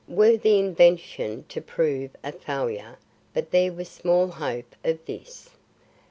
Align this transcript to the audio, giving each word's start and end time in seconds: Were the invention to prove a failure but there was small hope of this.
Were 0.07 0.35
the 0.35 0.57
invention 0.57 1.45
to 1.49 1.61
prove 1.61 2.09
a 2.23 2.31
failure 2.31 2.97
but 3.35 3.51
there 3.51 3.71
was 3.71 3.87
small 3.87 4.29
hope 4.29 4.75
of 4.83 5.05
this. 5.05 5.51